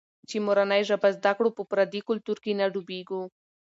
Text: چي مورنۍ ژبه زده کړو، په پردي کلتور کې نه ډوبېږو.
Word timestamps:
چي 0.29 0.37
مورنۍ 0.45 0.81
ژبه 0.89 1.09
زده 1.17 1.31
کړو، 1.37 1.49
په 1.57 1.63
پردي 1.71 2.01
کلتور 2.09 2.37
کې 2.43 2.51
نه 2.59 2.65
ډوبېږو. 2.73 3.21